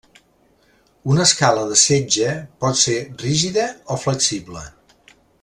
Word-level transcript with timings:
Una 1.15 1.25
escala 1.29 1.65
de 1.73 1.77
setge 1.81 2.31
pot 2.65 2.81
ser 2.85 2.97
rígida 3.27 3.67
o 3.97 3.99
flexible. 4.07 4.67